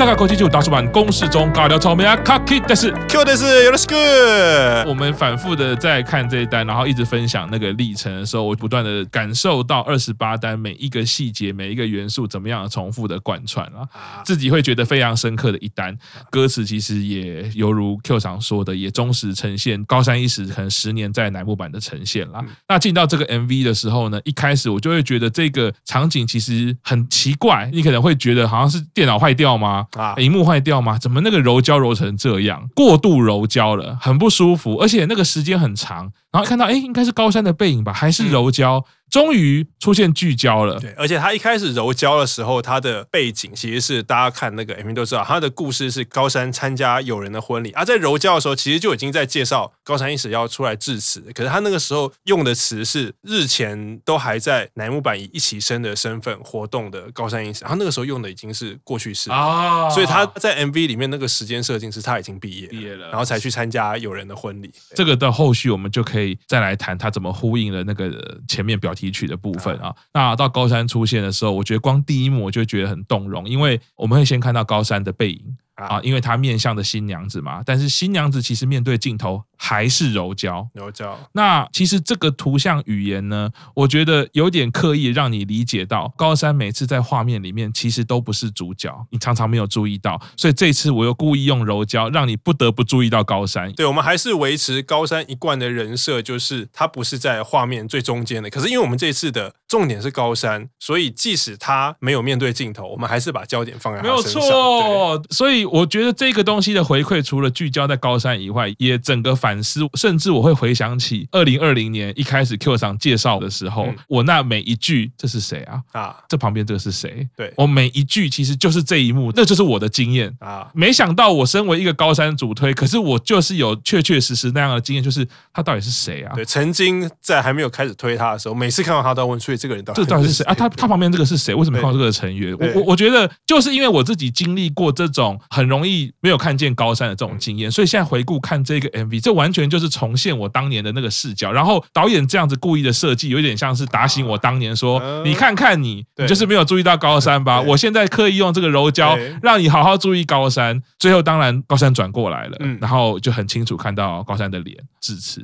[0.00, 4.88] 吉萨卡口气就大叔版公式中尬聊草莓啊，卡 K 但是 Q 的是有的是 good。
[4.88, 13.86] 我们反复的在看这一单，然后一直分享那个历程的时候，我不断的感受到二十八单每一个细节、每一个元素怎么样重复的贯穿啊，
[14.24, 15.94] 自己会觉得非常深刻的一单。
[16.30, 22.42] 歌词其实也犹如 Q 常说的，也忠实呈现高山一时可能十年在乃木坂的呈现啦。
[22.66, 29.84] 那进到这个 MV 的时候呢，一开始我就会觉得这个场景其实很奇怪，你可能会觉得好像是电脑坏掉吗？
[29.96, 30.98] 啊，荧幕坏掉吗？
[30.98, 36.12] 怎么那个柔焦柔成这样，过度柔焦了，很不舒服，而且那个时间很长。
[36.32, 37.92] 然后看到，哎，应该是高山的背影吧？
[37.92, 38.84] 还是柔焦？
[39.10, 40.78] 终于出现聚焦了。
[40.78, 47.72] 对，而且他一开始柔焦的时候，他的背景其实是大家看那个 MV 都知道，他的故事是高山参加友人的婚礼。
[47.72, 51.20] 而、啊、在柔焦的时候，其实就已经在介绍高山一史要出来致辞。
[51.34, 64.70] 可是他那个时候用的词是日前都还在乃木坂以一起生的身份活动的高山一史，他那个时候用的已经是过去式啊，所以他在 MV 里面那个时间设定是他已经毕业毕业了，然后才去参加友人的婚礼。
[64.94, 68.94] 这个的后续我们就可以再来谈他怎么呼应了那个前面表。
[69.00, 75.56] 提取的部分啊，那到高山出现的时候，我觉得光第一幕我就觉得很动容，因为我们会先看到高山的背影。
[75.86, 81.18] 啊，因为他面向的新娘子嘛，但是新娘子其实面对镜头还是柔焦，柔焦。
[81.32, 93.72] 那其实这个图像语言呢，我觉得有点刻意让你理解到高山每次在画面里面其实都不是主角，你常常没有注意到，所以这次我又故意用柔焦，让你不得不注意到高山。
[93.72, 98.50] 对，我们还是维持高山一贯的人设，就是他不是在画面最中间的。
[98.50, 104.02] 可是因为我们这次的重点是高山，所以即使他没有面对镜头，我们还是把焦点放在。
[104.02, 105.60] 没有错，所以。
[105.70, 115.80] 我觉得这个东西的回馈，除了聚焦在高山以外，也整个反思，甚至我会回想起二零二零年一开始 Q 上介绍的时候，嗯、我那每一句这是谁啊？
[115.92, 117.28] 啊，这旁边这个是谁？
[117.36, 120.68] 对，我每一句其实就是这一幕，那就是我的经验啊。
[120.74, 126.34] 没想到我身为一个高山主推，可是我就是有确确实实那样的经验，就是他到底是谁啊？
[126.34, 130.54] 对，曾经在还没有开始推他的时候，每次看到他都要问，所以这个人到底这到底是谁啊？
[130.54, 131.54] 他他旁边这个是谁？
[131.54, 132.56] 为什么看到这个成员？
[132.58, 135.90] 我我我觉得就是因为我自己经历过这种很容易。
[136.22, 141.50] 没有看见高山的这种经验，所以现在回顾看这个 MV，这完全就是重现我当年的那个视角。
[141.50, 147.60] 然后导演这样子故意的设计，有点像是打醒我当年说：“你看看你，你就是没有注意到高山吧？
[147.60, 155.42] 我现在刻意用这个柔焦，让你好好注意高山。”最后当然高山转过来了，然后就很清楚看到高山的脸致辞。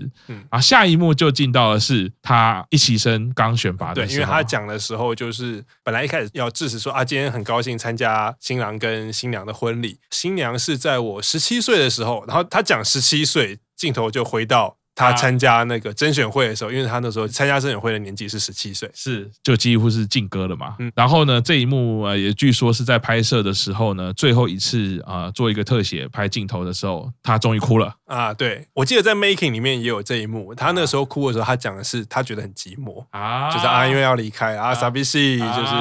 [0.51, 10.47] 啊，下一幕就进到的是他一起身刚选拔的因为他讲的时候就是本来一开始要致辞说啊，今天很高兴参加新郎跟新娘的婚礼，新娘。
[10.59, 14.79] 是在我十七岁的时候，然后他讲十七岁，镜头就回到。
[14.97, 19.31] 他参加那个甄选会的时候，因为他那时候参加甄选会的年纪是十七岁，是。
[19.43, 20.75] 就几乎是禁歌了嘛。
[20.79, 27.95] 嗯，然后呢，这一幕啊，也据说是在拍摄的时候呢，最后一次啊，做一个特写拍镜头的时候，他终于哭了。
[28.07, 28.33] 啊。
[28.33, 35.73] 对，我记得在 making 里面也有这一幕，他那个时候哭的时候，他讲的是他觉得很寂寞啊，就是啊，因为要离开啊，傻逼戏，就是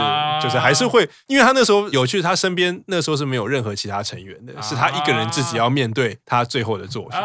[0.43, 7.17] 就是还是会，因为他那时候有趣，他身边那时候是没有任何其他成员的，是他一个人自己要面对他最后的作品。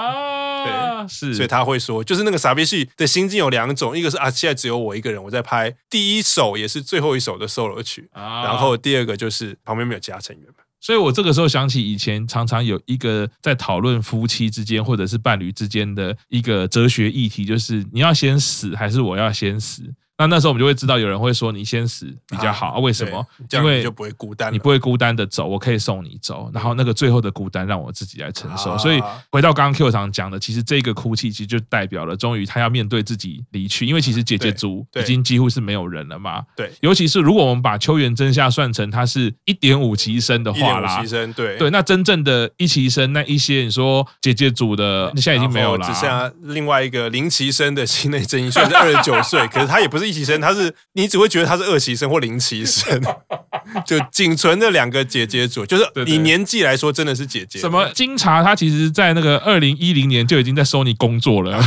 [1.02, 10.46] 对，是，所以他会说，就是那个傻逼戏的心境有两种，一个是啊，现在只有我一个人，我在拍第一首也是最后一首的 solo 曲，啊、然后第二个就是旁边没有其他成员。
[10.82, 19.82] 所以我这个时候想起以前常常有一个在讨论夫妻之间或者是伴侣之间的一个哲学议题，就是你要先死还是我要先死？
[20.20, 23.26] 那那时候我们就会知道，有人会说你先死比较好，啊为什么？
[23.52, 26.50] 因为就不会孤单，你不会孤单的走，我可以送你走。
[26.52, 28.76] 然后那个最后的孤单让我自己来承受。
[28.76, 29.00] 所以
[29.32, 33.86] 回到刚刚 Q 常讲的，其实这个哭泣其实就代表了，终于他要面对自己离去。
[33.86, 36.42] 因为其实姐姐组已经几乎是没有人了嘛。
[36.54, 50.74] 对，尤其是如果我们把秋元真夏算成他是一点五级生的话啦，一点五期生，对对，那真正的一级生那一些，你说姐姐组的现在已经没有了，只剩下另外一个零级生的心内真一，虽然是二十九岁， 可是他也不是一期生，他是。
[50.94, 53.00] 你只会觉得他是二期生或零期生，
[53.86, 57.60] 就仅存的两个姐姐组，就是以年纪来说，真的是姐姐。
[57.60, 61.62] 什么金茶，他其实在那个二零一零年就已经在 Sony 工作了，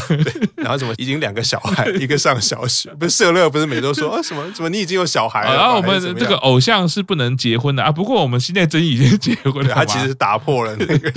[0.58, 7.92] 然后什么已经两个小孩， 一个上小学，不是社乐，不是每周说啊 什么什么你已经有小孩了，然后我们这个偶像是不能结婚的啊。
[7.92, 11.12] 不过我们现在真已经结婚了，他其实是打破了那个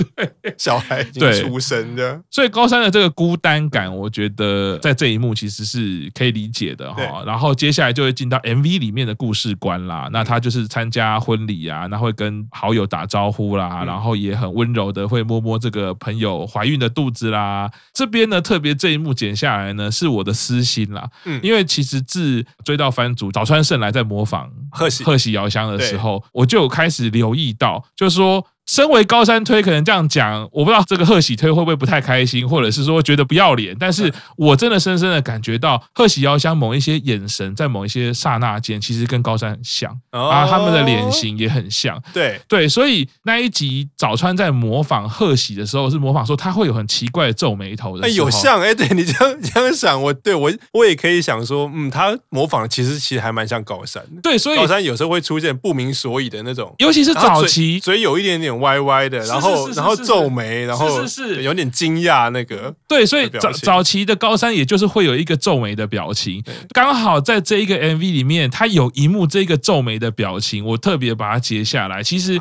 [0.57, 2.19] 小孩已经出生的。
[2.31, 7.16] 所以高三的这个孤单感，我觉得在这一幕其实是可以理解的哈。
[7.17, 10.09] 好，然后接下来就会进到 MV 里面的故事观啦。
[10.11, 17.69] 那他就是参加婚礼啊，那会跟好友打招呼啦，然后也很温柔的会摸摸这个朋友怀孕的肚子啦。
[17.93, 21.09] 这边呢，特别这一幕剪下来呢，是我的私心啦。
[21.25, 28.45] 嗯，因为其实自追到番组早川胜来在模仿贺喜贺喜遥香的时候，我就有开始留意到，就是说。
[28.67, 33.75] 身为高山推，可能这样讲，我不知道这个贺喜推会不会不太开心，或者是说觉得不要脸。
[33.79, 41.97] 但是我真的深深的感觉到贺喜遥香某一些眼神，在某一些刹那间，其实跟高山很像，啊，他们的脸型也很像。
[42.13, 48.05] 对对，所以那一集早川在模仿贺喜的时候，是模仿说他会有很奇怪的皱眉头的。
[48.05, 54.03] 哎，有像哎，对你这样这样想，我对我我也可以想说，嗯，他模仿其实其实还蛮像高山。
[54.21, 58.56] 对，所以高山有时候会出现不明所以的那种，尤其是早期，所以有一点点。
[58.59, 62.73] 歪歪的，然后然后皱眉，然后是是有点惊讶那个。
[62.87, 66.43] 对，所以早早期的高山，也就是会有一个皱眉的表情。
[66.69, 72.01] 刚好在这一个 MV 里面，他有一幕这个皱眉的表情，我特别把它截下来。
[72.03, 72.39] 其实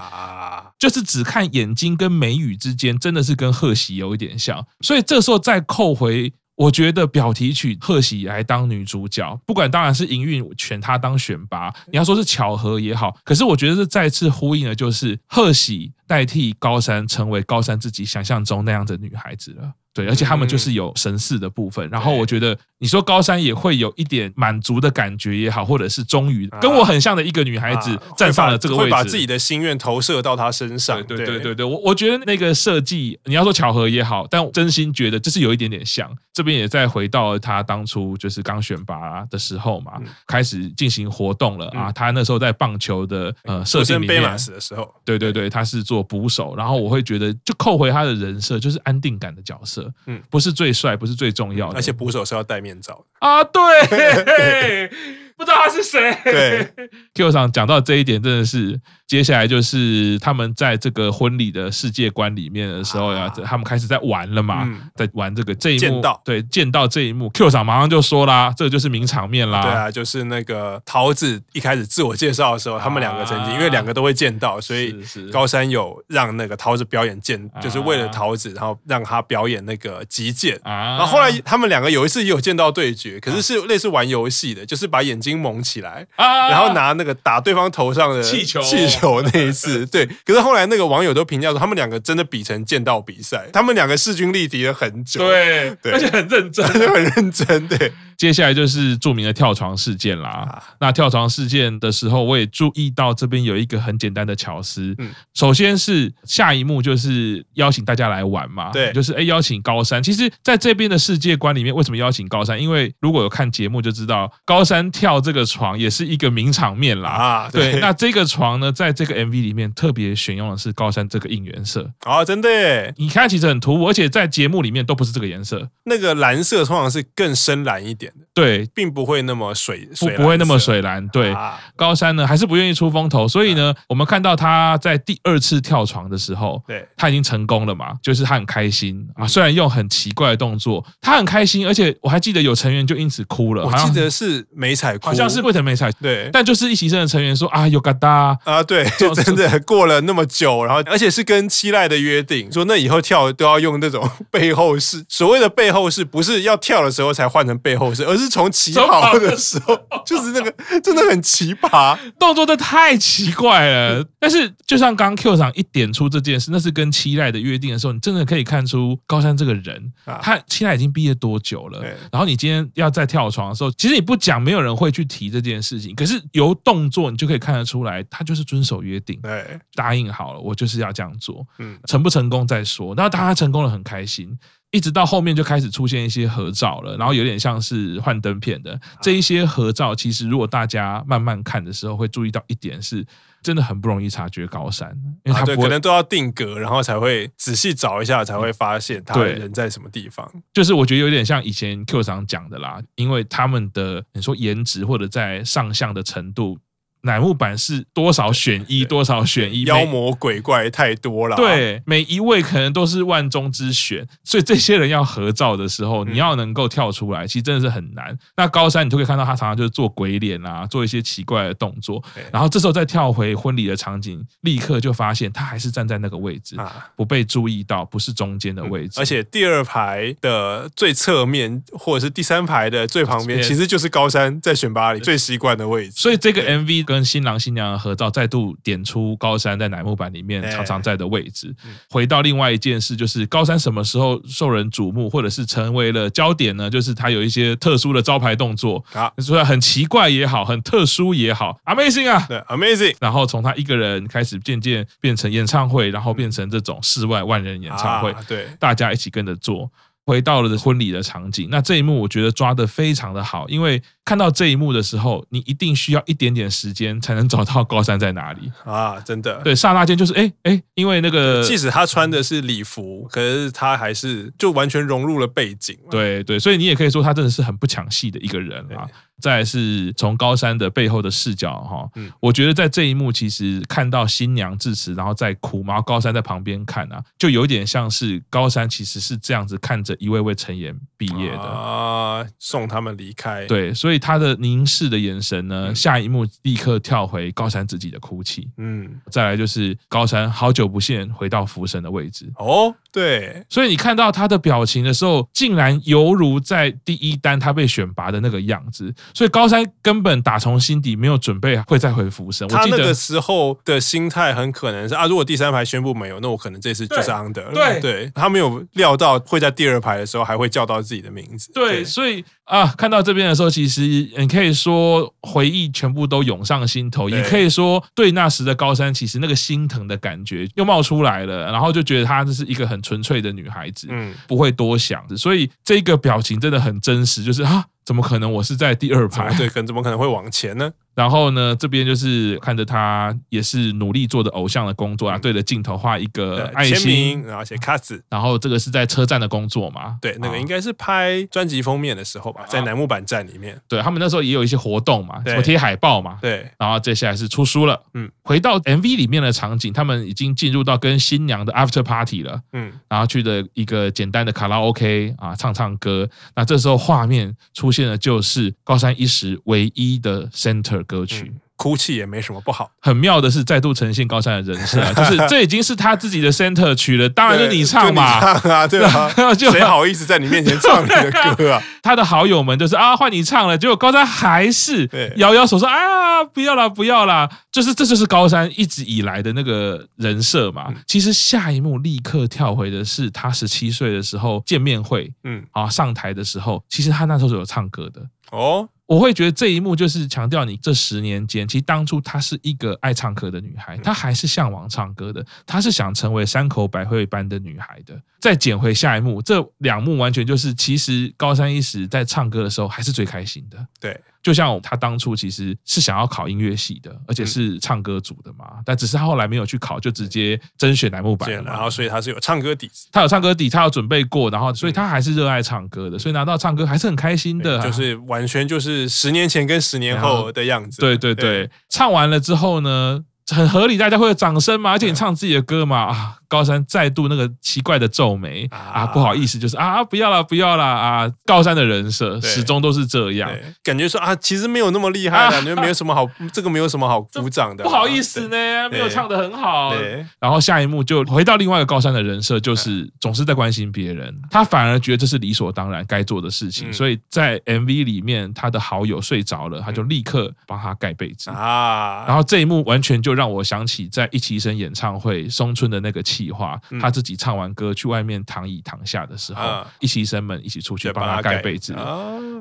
[0.78, 4.66] 就是只看眼睛跟眉宇之间，真的是跟贺喜有一点像。
[4.80, 6.32] 所以这时候再扣回。
[6.56, 19.73] 我觉得表题曲贺喜来当女主角，不管当然是营运选她当选拔，你要说是巧合也好，可是我觉得是再次呼应的，就是贺喜代替高山成为高山自己想象中那样的女孩子了。
[19.93, 31.03] 对，而且他们就是有神似的部分，然后我觉得你说高山也会有一点满足的感觉也好，或者是终于跟我很像的一个女孩子站上了这个位置，会把自己的心愿投射到她身上。
[31.05, 36.14] 对对对对，我我觉得那个设计，你要说巧合也好，但我真心觉得就是有一点点像。
[36.35, 39.93] 这边也再回到他当初就是刚选拔的时候嘛，
[40.26, 41.91] 开始进行活动了啊。
[41.91, 49.93] 他那时候在棒球的呃设定里面的时候，对对对，他是做捕手，然后我会觉得就扣回他的人设，就是安定感的角色。
[50.06, 54.90] 嗯，不是最帅，不是最重要的，而且捕手是要戴面罩的啊，对。
[55.37, 56.17] 不知道他是谁。
[56.25, 56.69] 对，
[57.15, 66.03] Q 上讲到这一点，真的是接下来就是他们在这个婚礼的世界观里面的时候呀，啊、他们开始在玩了嘛，嗯、在玩这个这一幕。
[66.25, 69.62] 对，见到这一幕，Q 上马上就说啦，这个就是名场面啦。
[69.62, 74.94] 对啊，就是那个桃子一开始自我介绍的时候，他们两个曾经、啊、因为两个都会见到，所以
[75.33, 80.59] 高山有让那个桃子表演剑，就是为了桃子，然后让他表演那个击剑。
[80.65, 85.37] 啊、然后后来他们两个有一次也有见到对决，可是是类似玩游戏的，就是把眼睛。
[85.37, 90.06] 睛蒙起来，然后拿那个打对方头上的气球，气球那一次， 对。
[90.25, 97.93] 可是后来那个网友都评价说，他们两个真的比成剑道比赛，他们两个势均力敌了很久，对，而且很认真， 很认真，对。
[98.16, 100.62] 接下来就是著名的跳床事件啦。
[100.80, 104.94] 那跳床事件的时候，我也注意到这边有一个很简单的巧思。
[104.98, 110.02] 嗯，首先是下一幕就是邀请大家来玩嘛，对，就是哎邀请高山。
[110.02, 112.60] 其实在这边的世界观里面，为什么邀请高山？
[112.60, 117.10] 因为如果有看节目就知道，高山跳这个床也是一个名场面啦。
[117.10, 117.78] 啊，对。
[117.80, 121.90] 那这个床呢，在这个 MV 里面特别选用的是高山这个应援色。
[122.00, 122.94] 啊，真的耶！
[122.96, 125.68] 你看其实很突兀，而且在节目里面都不是这个颜色。
[125.84, 128.06] 那个蓝色通常是更深蓝一点。
[128.35, 131.06] 对，并不会那么水，不不会那么水蓝。
[131.08, 139.06] 对，啊、高山呢还是不愿意出风头，所以呢，啊、我们看到他在第二次跳床的时候，对，他已经成功了嘛，就是他很开心。
[139.14, 158.26] 啊，虽然用很奇怪的动作，他很开心，而且我还记得有成员就因此哭了，我记得是美彩哭，好像是为什么没彩，对，但就是一起生的成员说啊，有嘎达啊，对， 就真的过了那么久，然后而且是跟七濑的约定，说那以后跳都要用那种 背后式，所谓的背后式不是要跳的时候才换成背后式，而是。
[158.37, 159.75] 从起跑的时候，
[160.05, 164.05] 就是那个真的很奇葩，动作真的太奇怪了。
[164.19, 171.81] 但是，就像刚刚 Q 上一点出这件事，那是跟七濑的约定的时候，你真的可以看出高山这个人，他七濑已经毕业多久了？
[172.12, 175.95] 然后你今天要再跳床的时候，其实你不讲，没有人会去提这件事情。
[175.95, 181.47] 可是由动作，你就可以看得出来，他就是遵守约定，对，答应好了，我就是要这样做。
[181.59, 182.95] 嗯，成不成功再说。
[182.95, 184.37] 然后当他成功了，很开心。
[184.76, 189.95] 一直到后面就开始出现一些合照了，然后有点像是幻灯片的这一些合照。
[189.95, 193.02] 其实如果大家慢慢看的时候，会注意到一点是，
[193.42, 200.30] 真的很不容易察觉高山，因为他可能都要定格，然后才会仔细找一下，才会发现他人在什么地方。
[200.52, 206.59] 就是我觉得有点像以前 Q 长讲的啦，因为他们的你说颜值或者在上相的程度。
[207.06, 211.36] 乃木坂是多少选一，多少选一，妖魔鬼怪太多了。
[211.36, 218.16] 对，每一位可能都是万中之选，所以这些人要合照的时候，你要能够跳出来，其实真的是很难。
[218.36, 226.56] 那高山你就可以看到他常常就是做鬼脸啊，做一些奇怪的动作，然后这时候再跳回婚礼的场景，立刻就发现他还是站在那个位置，
[226.96, 235.92] 不被注意到，不是中间的位置，而且第二排的最侧面或者是第三排的最旁边，其实就是高山在选拔里最习惯的位置。
[235.94, 241.55] 所以这个 MV 跟新郎新娘的合照再度点出高山在乃木坂里面常常在的位置。
[241.91, 246.69] 回到另外一件事，就是高山什么时候受人瞩目，或者是成为了焦点呢？
[246.69, 252.97] 就是他有一些特殊的招牌动作啊，说很奇怪也好，很特殊也好，Amazing 啊，对，Amazing。
[253.00, 259.71] 然后从他一个人开始，渐渐变成演唱会，然后变成这种室外万人演唱会，对，大家一起跟着做。
[260.06, 269.00] 回到了婚礼的场景，那这一幕我觉得抓得非常的好，因为看到这一幕的时候，你一定需要一点点时间才能找到高山在哪里啊！
[269.00, 275.76] 真的，对，刹那间就是哎哎，因为那个即使他穿的是礼服，可是他还是就完全融入了背景。
[275.90, 278.86] 对对，所以你也可以说他真的是很不抢戏的一个人啊。
[279.20, 281.88] 再来是从高山的背后的视角哈，
[282.20, 293.46] 我觉得在这一幕其实看到新娘致辞，然后在哭，然后高山在旁边看啊，就有点像是高山其实是这样子看着一位位成员毕业的啊，送他们离开。
[293.46, 298.50] 对，所以他的凝视的眼神呢，下一幕立刻跳回高山自己的哭泣。
[298.58, 308.91] 嗯，再来就是高山好久不见回到福神的位置哦，对，所以你看到他的表情的时候，竟然犹如在第一单他被选拔的那个样子。
[309.12, 312.49] 所以高山根本打从心底没有准备会再回福生。
[312.49, 317.53] 他那个时候的心态很可能是啊，如果第三排宣布没有，那我可能这次就是 under 了。
[317.53, 321.53] 对，对，他没有料到会在第二排的时候还会叫到自己的名字。
[321.53, 323.83] 对，所以啊，看到这边的时候，其实
[324.17, 337.65] 你可以说回忆全部都涌上心头，也可以说对那时的高山，其实那个心疼的感觉又冒出来了，然后就觉得她这是一个很纯粹的女孩子，嗯，不会多想的，所以这个表情真的很真实，就是啊。
[337.87, 338.31] 怎么可能？
[338.31, 340.71] 我是在第二排，对，可能怎么可能会往前呢？
[340.97, 348.02] 然后呢，这边就是看着他也是努力做的偶像的工作啊，对着镜头画一个爱心，然后写卡子。
[348.09, 349.99] 然后这个是在车站的工作嘛？
[350.00, 353.61] 对，那个应该是拍专辑封面的时候吧，在楠木板站里面。
[353.69, 356.19] 对，他们那时候也有一些活动嘛，什么贴海报嘛。
[356.23, 356.50] 对。
[356.59, 357.81] 然后接下来是出书了。
[357.93, 358.11] 嗯。
[358.23, 362.40] 回到 MV 里面的场景，他们已经进入到跟新娘的 After Party 了。
[362.55, 362.73] 嗯。
[362.88, 366.09] 然后去的一个简单的卡拉 OK 啊，唱唱歌。
[366.35, 370.83] 那这时候画面出现在就是高山一时唯一的 Center。
[370.87, 371.33] 歌曲。
[371.56, 372.70] 哭泣也没什么不好。
[372.80, 379.10] 很妙的是，再度呈现高山的人设， 就是这已经是他自己的 center 曲了，当然是你唱嘛，唱啊，对吧？
[379.50, 381.62] 谁好意思在你面前唱你的歌啊？
[381.82, 390.72] 他的好友们就是啊，换你唱了，结果高山还是摇摇手说啊，不要了，不要了，就是这就是高山一直以来的那个人设嘛。
[390.86, 398.68] 其实下一幕立刻跳回的是他十七岁的时候见面会，嗯，啊，上台的时候，其实他那时候是有唱歌的哦。
[398.87, 408.00] 我会觉得这一幕就是强调你这十年间，其实当初她是一个爱唱歌的女孩，她还是向往唱歌的，她是想成为山口百惠般的女孩的。
[408.21, 413.66] 再捡回下一幕，这两幕完全就是，其实高山一时在唱歌的时候还是最开心的。
[413.81, 414.00] 对。
[414.26, 421.42] 就像他当初其实是想要考音乐系的，而且是唱歌组的嘛，但只是他后来没有去考，就直接甄选栏目版了。
[421.45, 430.80] 然后，所以他是有唱歌底子，他有唱歌底，他有准备过，然后，所以他还是热爱唱歌的，所以拿到唱歌还是很开心的，就是完全就是十年前跟十年后的样子。
[430.80, 433.04] 对对对，唱完了之后呢，
[433.35, 436.16] 很合理，大家会有掌声嘛，而且你唱自己的歌嘛啊。
[436.28, 441.09] 高山再度那个奇怪的皱眉啊，不好意思，就是啊，不要了，不要了啊！
[441.25, 443.30] 高山的人设始终都是这样，
[443.62, 447.62] 感觉说啊，其实没有那么厉害的，因为没有什么好，这个没有什么好鼓掌的。
[447.62, 449.73] 不好意思呢，没有唱的很好。
[450.18, 456.73] 然后下一幕就回到另外一个高山的人设，就是总是在关心别人，他反而觉得这是理所当然该做的事情。
[456.73, 462.04] 所以在 MV 里面，他的好友睡着了，他就立刻帮他盖被子啊。
[462.04, 466.02] 然后这一幕完全就让我想起在一期生演唱会松村的那个。
[466.06, 471.75] 气话他自己唱完歌去外面躺椅躺下的时候，一期生们一起出去帮他盖被子。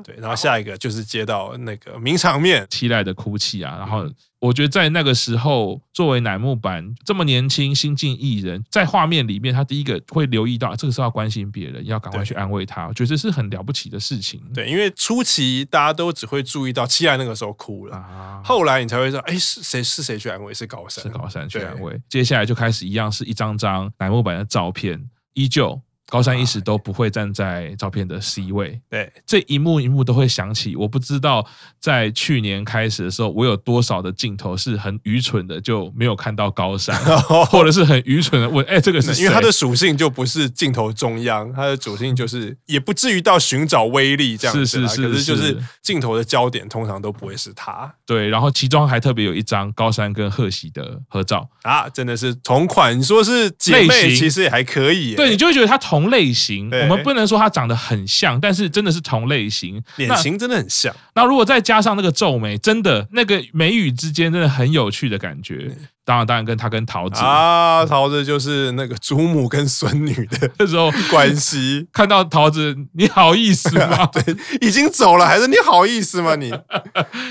[0.04, 3.76] 对，然后下一个就是接到那个名场面，期待的哭泣啊。
[3.76, 4.08] 然后
[4.46, 12.86] 我觉得在那个时候，作为乃木坂这么年轻新进艺人，在画面里面，他第一个会留意到这个时候要关心别人，要赶快去安慰他。
[12.86, 14.40] 我觉得这是很了不起的事情。
[14.54, 20.54] 对，因为初期大家都只会注意到七濑那个时候哭了，后来你才会说，哎，是谁是谁去安慰？
[20.54, 22.00] 是高山，是高山去安慰。
[22.08, 23.90] 接下来就开始一样是一张张。
[23.98, 28.80] 乃木坂的照片依旧高山一时都不会站在照片的 C 位。
[28.88, 30.76] 对，这一幕一幕都会想起。
[30.76, 31.44] 我不知道
[31.80, 36.96] 在去年开始的时候，我有多少的镜头是很愚蠢的就没有看到高山，
[37.50, 44.64] 或者是很愚蠢的问：“哎，这个是？”因为它的属性就不是镜头中央，它的属性就是也不至于到寻找威力这样子。
[44.64, 47.92] 是是是，可是就是镜头的焦点通常都不会是他。
[48.06, 52.96] 对，然后其中还特别有一张高山跟贺喜的合照啊，真的是同款。
[52.96, 55.16] 你说是姐妹，其实也还可以。
[55.16, 55.95] 对，你就会觉得他同。
[55.96, 60.94] 同类型，我们不能说他长得很像，但是真的是同类型，脸型真的很像。
[61.14, 65.74] 那如果再加上那个皱眉，真的那个眉宇之间真的很有趣的感觉。
[66.06, 71.88] 当然，当然跟他跟桃子啊，桃子就是那个祖母跟孙女的 那时候 关系。
[71.92, 74.06] 看到桃子，你好意思吗？
[74.14, 76.36] 对，已经走了，还是你好意思吗？
[76.36, 76.54] 你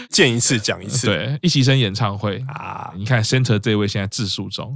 [0.09, 1.07] 见一次讲一次。
[1.07, 4.75] 对，一起生演唱会啊，你看 center 这位现在自述中，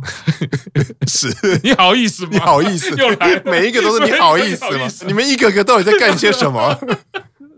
[1.06, 1.28] 是
[1.62, 2.30] 你好意思吗？
[2.32, 4.88] 你好意思，又来，每一个都是你好意思吗？
[5.08, 6.74] 你们一个个到底在干些什么？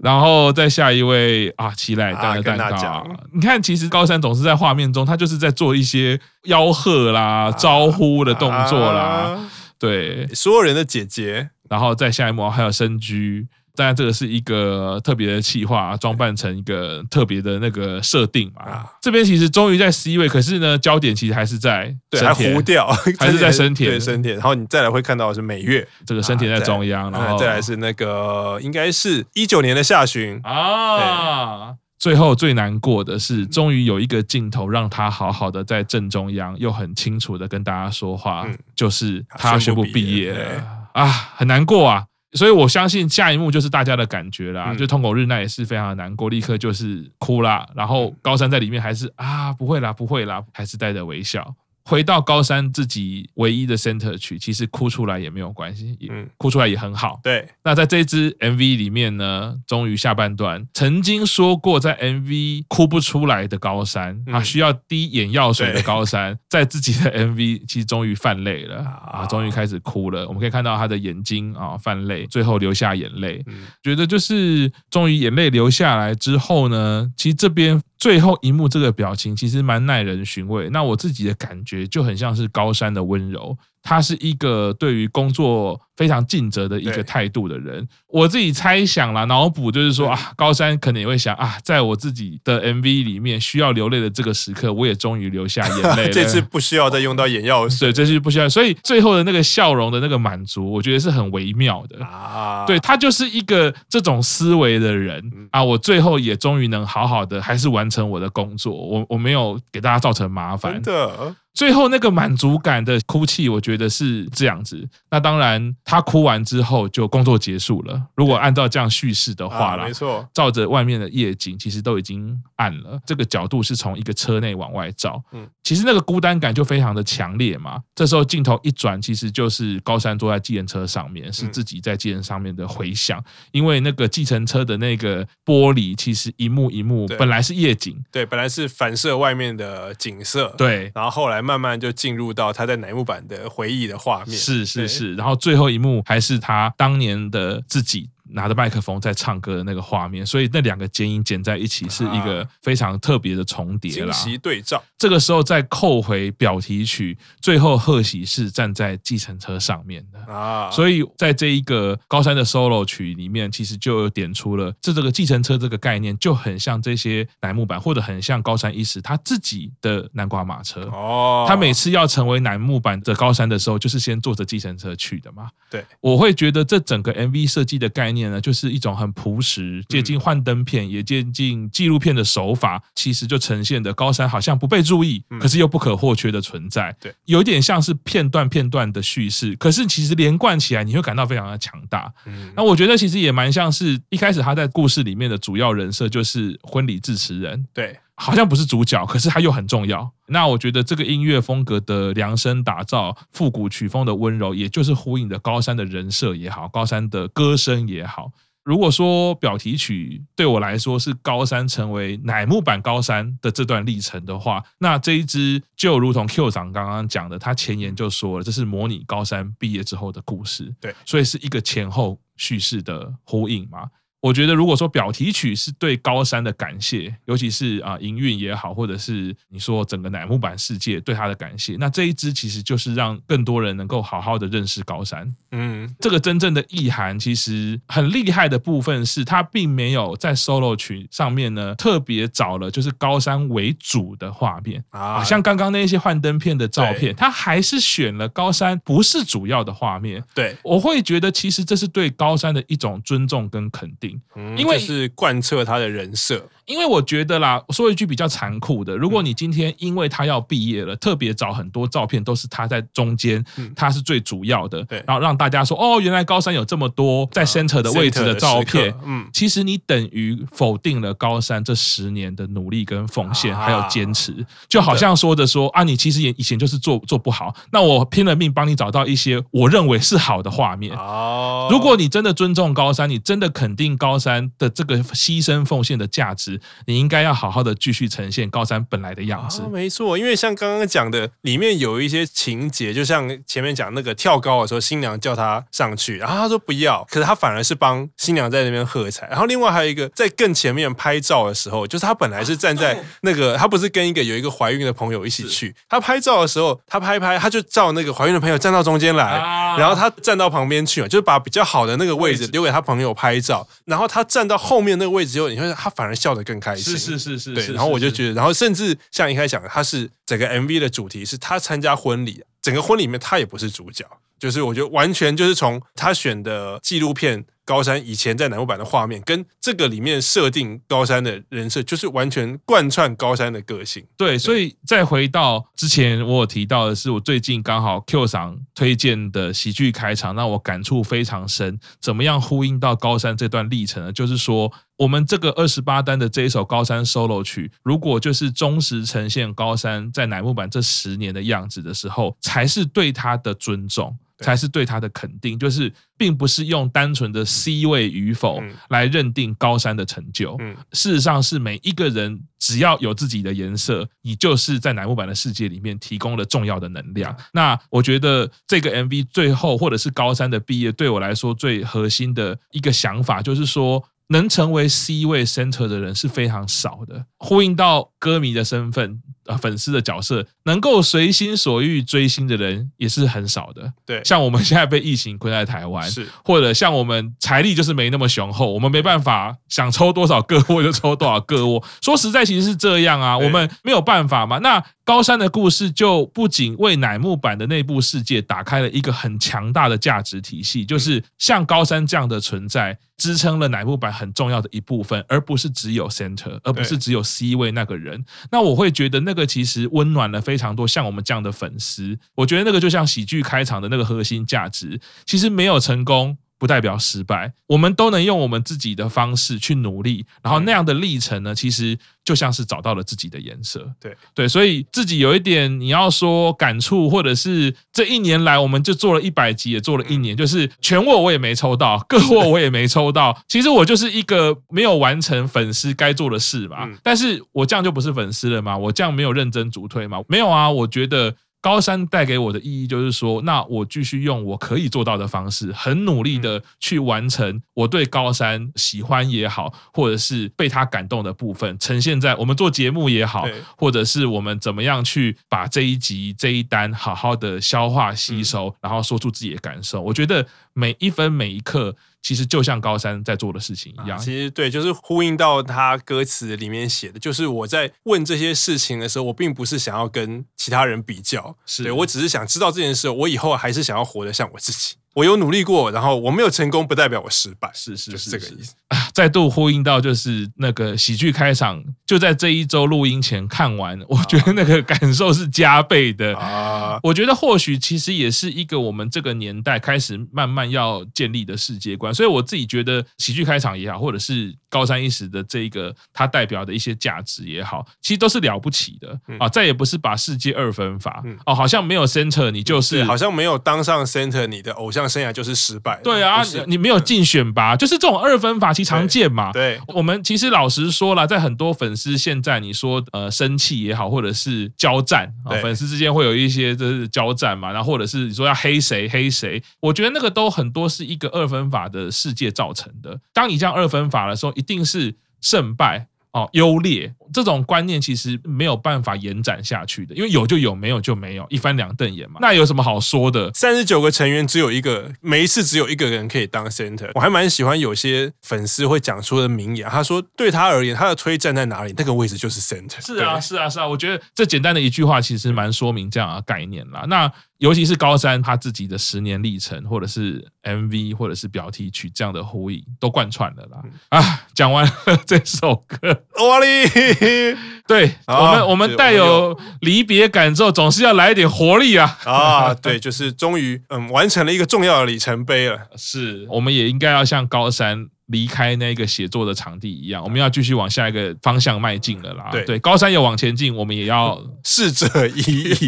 [0.03, 2.87] 然后再下一位啊，期待蛋的蛋糕。
[2.87, 3.03] 啊、
[3.33, 11.49] 你看，其实高山总是在画面中，他就是在做一些吆喝啦、啊、招呼的动作啦，啊、对，所有人的姐姐。
[11.69, 13.47] 然后再下一幕还有深居。
[13.75, 18.63] 当然，这个是一个特别的企划，装扮成一个特别的那个设定嘛。
[18.63, 22.87] 啊、这边其实终于在 C 位，可是呢，焦点其实还是在对，还糊掉，
[23.17, 24.35] 还是在深田，对深田。
[24.35, 30.39] 然后你再来会看到的是美月，这个深田在中央，啊、然后再来是那个应该是一九年的下旬。
[30.43, 31.75] 啊。
[31.97, 40.63] 最后最难过的是，终于有一个镜头让他好好的在正中央，又很清楚的跟大家说话，嗯、就是他宣布毕业了。
[40.93, 42.03] 啊，很难过啊。
[42.33, 47.67] 所以我相信下一幕就是大家的感觉啦，嗯、就通口日奈也是非常的难过，立刻就是哭啦。
[47.75, 51.53] 然后高山在里面还是啊，不会啦，不会啦，还是带着微笑。
[51.83, 57.19] 回到高山自己唯一的 center 曲，其实哭出来也没有关系，嗯，哭出来也很好。
[57.23, 70.27] 对，那在这支 MV 里面呢，终于下半段，曾经说过在 MV 哭不出来的高山啊，需要滴眼药水的高山，在自己的 MV 其实终于泛泪了啊，终于开始哭了。
[70.27, 73.43] 我们可以看到他的眼睛啊泛泪，最后流下眼泪，
[73.83, 77.81] 觉得就是终于眼泪流下来之后呢，其实这边。
[78.01, 83.55] 最后一幕这个表情其实蛮耐人寻味，那我自己的感觉就很像是高山的温柔。
[83.81, 87.87] 他是一个对于工作非常尽责的一个态度的人。
[88.07, 96.09] 我自己猜想啦，脑补就是说啊，高山可能也会想啊，在我自己的 MV 里面需要流泪的这个时刻，我也终于流下眼泪了。
[96.13, 98.47] 这次不需要再用到眼药水， 对，这次不需要。
[98.49, 102.65] 所以最后的那个笑容的那个满足，我觉得是很微妙的啊。
[102.65, 105.63] 对，他就是一个这种思维的人啊。
[105.63, 110.73] 我最后也终于能好好的还是完成我的工作，我我没有给大家造成麻烦。
[110.73, 111.35] 真的。
[111.53, 114.87] 最后那个满足感的哭泣，我觉得是这样子。
[115.09, 118.01] 那当然，他哭完之后就工作结束了。
[118.15, 122.99] 如果按照这样叙事的话啦，没错，照着外面的夜景，其实都已经暗了。
[123.05, 127.81] 这个角度是从一个车内往外照，嗯，其实那个孤单感就非常的强烈嘛。
[127.93, 133.23] 这时候镜头一转，其实就是高山坐在计程车上面，是自己在计程上面的回响。
[133.51, 141.41] 因为那个计程车的那个玻璃，其实一幕一幕本来是夜景，对，本来是反射外面的景色，对，然后后来。
[141.41, 148.09] 慢慢就进入到他在乃木坂的回忆的画面，是是是，然后最后一幕还是他当年的自己。
[148.33, 154.13] 拿着麦克风在唱歌的那个画面，所以那两个剪影剪在一起是一个非常特别的重叠啦。
[154.13, 154.81] 惊喜对照。
[154.97, 160.69] 这个时候再扣回表题曲，最后贺喜是站在计程车上面的啊。
[160.69, 171.45] 所以在这一个高山的 solo 曲里面，其实就有点出了这这个计程车这个概念，就很像这些乃木坂，或者很像高山一时他自己的南瓜马车哦。
[171.47, 175.49] 他每次要成为乃木坂的高山的时候，就是先坐着计程车去的嘛。
[175.69, 178.20] 对，我会觉得这整个 MV 设计的概念。
[178.29, 186.95] 呢，就是一种很朴实、接近幻灯片，也接近纪录片的手法，其实就呈现的高山好像不被注意，可是又不可或缺的存在。
[186.99, 192.13] 对，有点像是片段片段的叙事，可是其实连贯起来，你会感到非常的强大。
[192.55, 197.65] 那我觉得其实也蛮像是一开始他在故事里面的主要人设就是婚礼致辞人。
[197.73, 197.97] 对。
[198.21, 200.09] 好像不是主角，可是他又很重要。
[200.27, 208.31] 那我觉得这个音乐风格的量身打造，复古曲风的温柔，也就是呼应的高山的人设也好，高山的歌声也好。
[208.63, 220.71] 如果说表题曲对我来说是高山成为乃木坂高山的这段历程的话，那这一支就如同 Q 长刚刚讲的，他前言就说了，这是模拟高山毕业之后的故事。
[220.79, 223.89] 对，所以是一个前后叙事的呼应嘛。
[224.21, 235.35] 我觉得如果说表题曲是对高山的感谢，尤其是啊营运也好，或者是你说整个乃木坂世界对他的感谢，那这一支其实就是让更多人能够好好的认识高山。
[235.51, 250.23] 嗯，这个真正的意涵其实很厉害的部分是，他并没有在 solo 曲上面呢特别找了就是高山为主的画面啊，像刚刚那些幻灯片的照片，他还是选了高山不是主要的画面。
[250.33, 254.10] 对，我会觉得其实这是对高山的一种尊重跟肯定，
[254.57, 256.47] 因为是贯彻他的人设。
[256.71, 263.43] 因为我觉得啦，说一句比较残酷的，如果你今天因为他要毕业了，特别找很多照片都是他在中间，
[263.75, 274.33] 他是最主要的，对，然后让大家说哦，原来高山有这么多在 center 的位置的照片，嗯，其实你等于否定了高三这十年的努力跟奉献还有坚持，
[274.69, 280.95] 就好像说着说啊，你其实也以前就是做做不好，那我拼了命帮你找到一些我认为是好的画面。
[280.95, 286.60] 哦，如果你真的尊重高三，你真的肯定高三的这个牺牲奉献的价值。
[286.85, 289.61] 你应该要好好的继续呈现高山本来的样子。
[289.61, 299.27] 哦，没错，因为像刚刚讲的，里面有一些情节，就像前面讲那个跳高的时候，新娘叫他上去，然后他说不要，可是他反而是帮新娘在那边喝彩。
[299.27, 309.37] 然后另外还有一个在更前面拍照的时候，就是他本来是站在 那个，他不是跟一个有一个怀孕的朋友一起去，他拍照的时候，他拍拍，他就照那个怀孕的朋友站到中间来，
[309.77, 316.97] 然后他站到旁边去嘛，就是把比较好的那个位置留给他朋友拍照，然后他站到后面那个位置之后，你会他反而笑得更开心。
[316.97, 324.05] 是是是是，对，然后我就觉得，然后甚至像一开始讲的，他是整个 MV 的主题是他参加婚礼，整个婚礼里面他也不是主角，
[324.39, 327.45] 就是我觉得完全就是从他选的纪录片。
[327.63, 334.03] 高山以前在南部版的画面，跟这个里面设定高山的人设，就是完全贯穿高山的个性。
[334.17, 341.79] 对，所以再回到之前我有提到的是，我最近刚好 Q 桑推荐的喜剧开场，让我感触非常深。
[342.01, 344.11] 怎么样呼应到高山这段历程呢？
[344.11, 354.15] 就是说，我们这个二十八单的这一首高山 solo 曲，如果就是忠实呈现高山在乃木坂这十年的样子的时候，才是对他的尊重。
[354.43, 358.59] 才是对他的肯定，就是并不是用单纯的 C 位与否
[358.89, 360.57] 来认定高山的成就。
[360.93, 367.35] 事实上是每一个人只要有自己的颜色，你就是在乃木坂的世界里面提供了重要的能量。
[367.53, 377.25] 那我觉得这个 MV 最后或者是高山的毕业，对我来说最核心的一个想法就是说，能成为 C 位 center 的人是非常少的。
[377.37, 379.57] 呼应到歌迷的身份啊。
[379.57, 383.91] 粉丝的角色能够随心所欲追星的人也是很少的。
[384.05, 391.83] 对，像我们现在被疫情困在台湾，是或者像我们财力就是没那么雄厚，我们没办法想抽多少个窝就抽多少个窝。
[392.01, 394.59] 说实在，其实是这样啊，我们没有办法嘛。
[394.59, 408.25] 那高山的故事就不仅为乃木坂的内部世界打开了一个很强大的价值体系，就是像高山这样的存在，支撑了乃木坂很重要的一部分，而不是只有 center，而不是只有 C 位那个人。
[408.51, 412.17] 那我会觉得那个其实温暖了非常多像我们这样的粉丝。
[412.33, 416.39] 我觉得那个就像喜剧开场的那个核心价值，其实没有成功。
[416.61, 423.91] 不代表失败，我们都能用我们自己的方式去努力，然后那样的历程呢，其实就像是找到了自己的颜色。
[423.99, 433.35] 对对，所以自己有一点你要说感触，或者是这一年来我们就做了一百集，也做了一年，就是全握我也没抽到，个握我也没抽到。
[433.47, 436.87] 其实我就是一个没有完成粉丝该做的事嘛。
[437.01, 438.77] 但是我这样就不是粉丝了吗？
[438.77, 440.21] 我这样没有认真主推吗？
[440.27, 441.33] 没有啊，我觉得。
[441.61, 453.47] 高山带给我的意义就是说，那我继续用我可以做到的方式，很努力的去完成我对高山喜欢也好，或者是被他感动的部分，呈现在我们做节目也好，
[453.77, 460.01] 或者是我们怎么样去把这一集这一单好好的消化吸收，然后说出自己的感受。
[460.01, 461.95] 我觉得每一分每一刻。
[462.21, 471.83] 其实就像高山在做的事情一样，其实对，就是呼应到他歌词里面写的，就是我在问这些事情的时候，我并不是想要跟其他人比较，是。
[471.83, 474.95] 对，我只是想知道这件事，我以后还是想要活得像我自己。
[475.13, 478.73] 我有努力过，然后我没有成功，不代表我失败，是是是这个意思。
[479.13, 486.97] 再度呼应到，就是那个喜剧开场，就在这一周录音前看完，我觉得那个感受是加倍的啊。
[487.03, 499.47] 我觉得或许其实也是一个我们这个年代开始慢慢要建立的世界观，所以我自己觉得喜剧开场也好，或者是高山一时的这一个它代表的一些价值也好，其实都是了不起的啊。
[499.47, 505.01] 再也不是把世界二分法哦，好像没有 center 你就是，好像没有当上 center 你的偶像。
[505.11, 505.99] 生涯就是失败。
[506.01, 509.51] 对啊，你没有竞选吧，就是这种二分法其实常见嘛。
[509.51, 523.19] 对，我们其实老实说了，在很多粉丝现在你说呃生气也好，或者是交战啊，粉丝之间会有一些就是交战嘛，然后或者是你说要黑谁黑谁，我觉得那个都很多是一个二分法的世界造成的。
[523.33, 527.15] 当你这样二分法的时候，一定是胜败哦优劣。
[527.33, 532.39] 这种观念其实没有办法延展下去的，因为有就有，没有就没有，一翻两瞪眼嘛。
[532.41, 533.51] 那有什么好说的？
[533.53, 537.09] 三十九个成员只有一个，每一次只有一个人可以当 center。
[537.15, 543.05] 我还蛮喜欢有些粉丝会讲出的名言，他说对他而言，他的推站在哪里，那个位置就是 center。
[543.05, 543.87] 是啊，是啊，是啊。
[543.87, 547.05] 我觉得这简单的一句话其实蛮说明这样的概念啦。
[547.07, 553.83] 那尤其是高山他自己的十年历程，或者是 MV，或者是标题曲这样的呼应，都贯穿了啦。
[554.09, 557.20] 啊，讲完了这首歌，哇哩。
[557.87, 562.17] 对，我们我们带有离别感之后，总是要来一点活力啊！
[562.25, 565.77] 啊，对，就是终于嗯完成了一个重要的里程碑了。
[565.97, 568.07] 是，我们也应该要向高山。
[568.31, 572.49] 离开那个写作的场地一样，我们要继续往下一个方向迈进了啦。
[572.51, 575.87] 对，对，高山有往前进，我们也要 逝者已矣，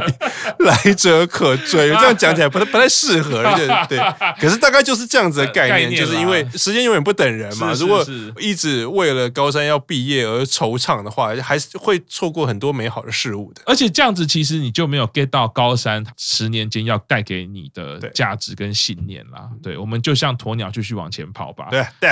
[0.60, 1.90] 来者可追。
[1.96, 3.44] 这样讲起来不太不太适合，
[3.88, 3.98] 对。
[4.40, 7.74] 可是大概就是这样子的概念，就是因为时间永远不等人嘛。
[7.74, 8.06] 如果
[8.40, 13.62] 一直为了高山要毕业而惆怅的话，还是会错过很多美好的事物的。
[13.66, 19.50] 而且这样子，其实你就没有 get 到高山十年间要带给你的价值跟信念啦。
[19.62, 21.68] 对，我们就像鸵鸟继续往前跑吧。
[21.72, 22.12] 对对。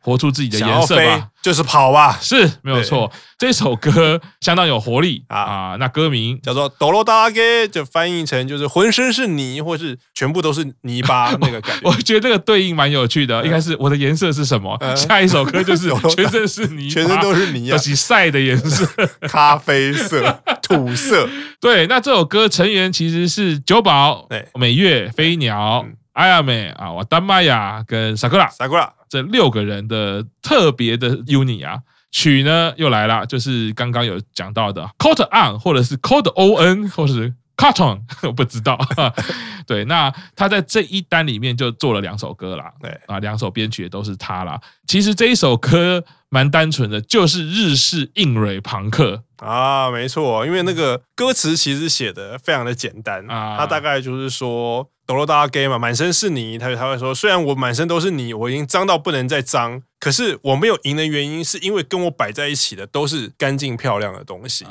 [0.00, 3.10] 活出自己的颜色吧，就是跑吧，是没有错。
[3.38, 5.76] 这首歌相当有活力啊，啊！
[5.80, 11.88] 那歌名叫做《ドロダゲ》，就翻译成就是浑身是泥，或是全部都是泥巴 那个感觉。
[11.88, 14.76] 我觉得这个对应蛮有趣的，应该是我的颜色是什么？
[14.82, 18.86] 嗯、下一首歌就是 全身是泥，全身都是泥，啊，是晒的颜色，
[19.22, 21.26] 咖啡色、土色。
[21.58, 28.92] 对，那这首歌成员其实是久保、美月、飞鸟、阿亚美啊，我丹玛雅跟萨库拉，萨库拉。
[29.09, 31.79] 这六个人的特别的 unit 啊，
[32.11, 38.79] 曲呢又来了，就是刚刚有讲到的 Cotton On，或者是 Code O N，或者是 Cotton， 我不知道。
[39.65, 44.61] 对，那他在这一单里面就做了两首歌啦，对啊，两首编曲也都是他啦。
[44.87, 54.89] 其实这一首歌蛮单纯的，就是日式硬蕊朋克啊，没错，因为那个歌词其实写的非常的简单啊，他大概就是说。
[55.09, 59.81] 抖落大 gay 嘛，满身是泥，他他会说，虽然我满身都是泥，我已经脏到不能再脏。
[59.99, 64.65] 可是我没有赢的原因，是因为跟我摆在一起的都是干净漂亮的东西，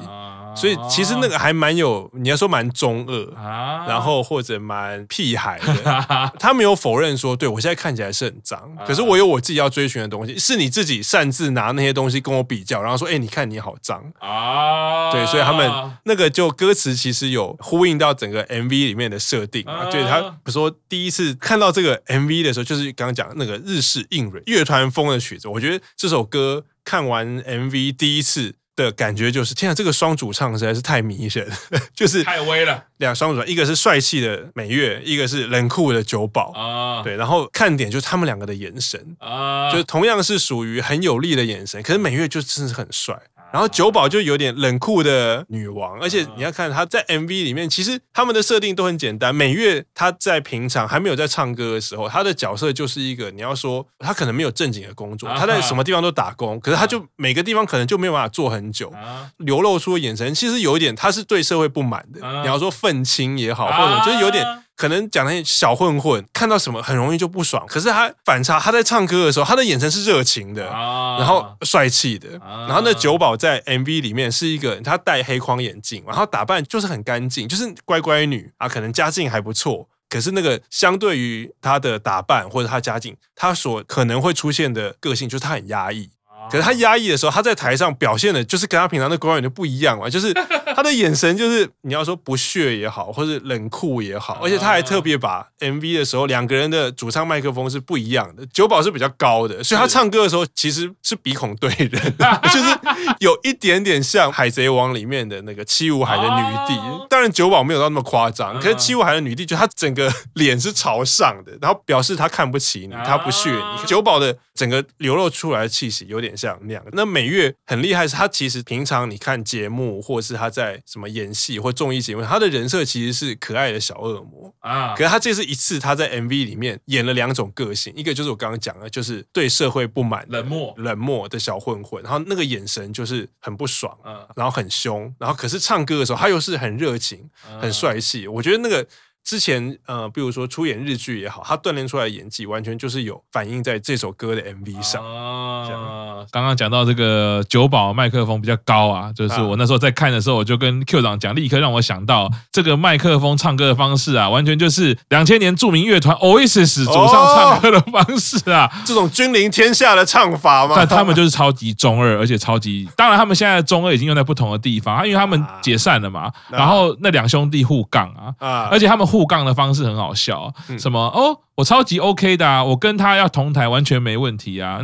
[0.57, 3.85] 所以其实那个还蛮有，你要说蛮中二，啊。
[3.87, 6.33] 然后或者蛮屁孩的。
[6.41, 14.03] 他没有否认说，对我现在看起来是很脏，可是我有我自己要追寻的东西，是你自己擅自拿那些东西跟我比较，然后说，哎，你看你好脏。
[14.21, 15.71] 啊，对，所以他们
[16.05, 25.17] 那个就歌词其实有呼应到整个 MV 里面的设定嘛，就是他比如说第一次看到这个 MV 的时候，就是刚刚讲那个日式硬蕊乐团风的。
[25.18, 28.54] 曲子，我觉得这首歌看完 MV 第一次
[28.85, 31.51] 的感觉就是，天啊，这个双主唱实在是太迷人，
[31.95, 32.85] 就是太威了。
[32.99, 37.03] 两双主唱，一个是帅气的美月，一个是冷酷的酒保啊。
[37.03, 43.21] 对，然后看点就是他们两个的眼神啊，就是同样是属于很有力的眼神，可是美月就真的是很帅。
[43.51, 49.35] 然后九保就有点冷酷的女王，而且你要看她在 MV 里面，其实他们的设定都很简单。
[49.35, 58.92] 美月她在平常还没有在唱歌的时候，她的角色就是一个你要说她可能没有正经的工作，她在什么地方都打工，可是她就每个地方可能就没有办法做很久，
[59.38, 62.20] 流露出的眼神其实有一点，他是对社会不满的。
[62.42, 64.44] 你要说愤青也好，或者就是有点。
[64.78, 86.09] 可能讲那些小混混看到什么很容易就不爽，可是他反差，他在唱歌的时候，他的眼神是热情的，然后帅气的，然后那酒保在 MV 里面是一个他戴黑框眼镜，然后打扮就是很干净，就是乖乖女啊，可能家境还不错，可是那个相对于他的打扮或者他家境，他所可能会出现的个性就是他很压抑。
[86.50, 90.32] 可是他压抑的时候，他在台上表现的，就是跟他平常的观众就不一样嘛，就是
[90.74, 101.90] 他的眼神，就是你要说不屑也好，或者冷酷也好，而且他还特别把 MV 的时候两个人的主唱麦克风是不一样的，九宝是比较高的，所以他唱歌的时候其实是鼻孔对人，
[102.52, 102.78] 就是
[103.20, 106.80] 有一点点像《海贼王》里面的那个七武海的女帝，
[107.11, 113.87] 当然九宝没有到那么夸张，可是七武海的女帝就她整个脸是朝上的，然后表示她看不起你，她不屑你。
[113.87, 116.38] 九宝的整个流露出来的气息有点。
[116.38, 124.94] 像那样，那美月很厉害，是他其实平常你看节目，或是他在什么演戏或综艺节目，他的人设其实是可爱的小恶魔啊。
[124.94, 133.92] 可是他这是一次他在 MV 里面演了两种个性，一个就是我刚刚讲的，就是对社会不满、冷漠、冷漠的小混混，然后那个眼神就是很不爽，
[134.37, 137.29] 然后很凶，然后可是唱歌的时候他又是很热情、
[137.61, 138.29] 很帅气。
[138.29, 138.87] 我觉得那个。
[139.29, 145.05] 之前呃，比如说出演日剧也好，他锻炼出来的演技完全就是有反映在这首歌的 MV 上。
[145.05, 160.75] 啊，刚刚讲到这个酒保麦克风比较高啊，就是我那时候在看的时候，我就跟 Q 长讲，立刻让我想到这个麦克风唱歌的方式啊，完全就是两千年著名乐团 Oasis 走上唱歌的方式啊，这种君临天下的唱法嘛。
[160.75, 168.09] 但他们就是超级中二，而且超级，当然他们现在的中二已经用在不同的地方，因为他们解散了嘛，然后那两兄弟互杠
[168.41, 171.40] 啊，而且他们互杠的方式很好笑，什么哦。
[171.59, 174.79] 我超级 OK 的啊，我跟他要同台完全没问题啊，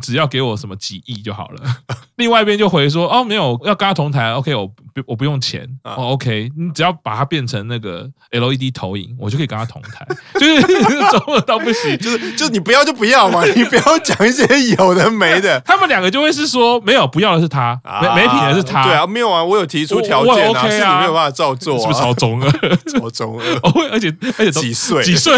[0.00, 1.60] 只要给我什么几亿就好了。
[2.18, 4.74] 另外一边就回说，哦，没有要跟他同台，OK，我不
[5.06, 10.06] 我不用钱，哦，OK，你只要把它变成那个 LED 投影，我就可以跟他同台，
[10.38, 10.60] 就是
[11.10, 22.50] 中二到不行，就是就是你不要就不要嘛，你不要讲一些有的没的，他们两个就会是说，没有不要的是他，没没品的是他，对啊，没有啊，我有提出条件啊，是你没有办法照做，是不是超中二？
[22.86, 25.32] 超中二，而且而且几岁几岁？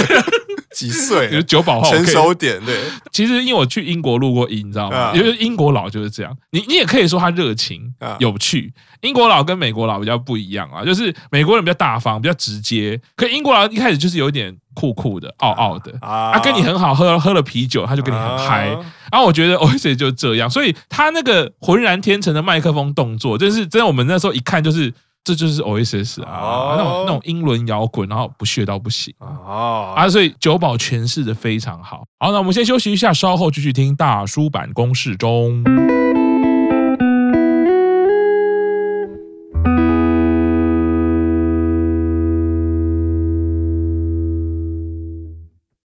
[0.88, 1.30] 几岁？
[1.34, 2.76] 有九保成熟点对。
[3.10, 5.12] 其实因为我去英国录过音，你知道吗？
[5.14, 6.36] 因为英国佬就是这样。
[6.50, 7.80] 你你也可以说他热情、
[8.18, 8.72] 有趣。
[9.02, 16.32] 英国佬跟美国佬比较不一样啊，就是美国人比较大方、比较直接，可英国佬一开始就是有点酷酷的、傲傲的啊。
[16.32, 18.68] 他跟你很好，喝喝了啤酒，他就跟你很嗨。
[19.10, 23.86] 然后我觉得 Oasis 就这样，所以他那个浑然天成的麦克风动作，就是真的。
[23.86, 24.92] 我们那时候一看就是。
[25.24, 32.02] 这就是 Oasis 啊，哦、那种那种英伦摇滚，然后不屑到不行哦啊，所以酒保诠释的非常好。
[32.18, 35.62] 好，那我们先休息一下，稍后继续听大叔版公式中。